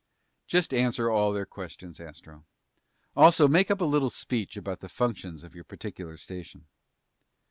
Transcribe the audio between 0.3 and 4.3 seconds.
"Just answer all their questions, Astro. Also, make up a little